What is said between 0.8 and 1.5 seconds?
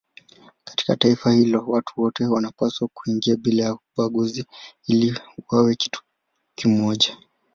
taifa